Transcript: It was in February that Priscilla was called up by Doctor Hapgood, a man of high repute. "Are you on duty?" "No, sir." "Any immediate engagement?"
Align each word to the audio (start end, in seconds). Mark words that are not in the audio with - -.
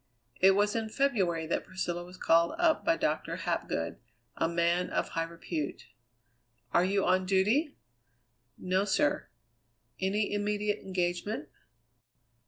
It 0.39 0.55
was 0.55 0.75
in 0.75 0.89
February 0.89 1.45
that 1.45 1.63
Priscilla 1.63 2.03
was 2.03 2.17
called 2.17 2.55
up 2.57 2.83
by 2.83 2.97
Doctor 2.97 3.35
Hapgood, 3.35 3.99
a 4.35 4.49
man 4.49 4.89
of 4.89 5.09
high 5.09 5.21
repute. 5.25 5.85
"Are 6.73 6.83
you 6.83 7.05
on 7.05 7.27
duty?" 7.27 7.75
"No, 8.57 8.83
sir." 8.83 9.27
"Any 9.99 10.33
immediate 10.33 10.79
engagement?" 10.79 11.49